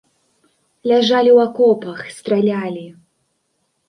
Ляжалі 0.91 1.29
ў 1.33 1.39
акопах, 1.49 1.99
стралялі. 2.21 2.85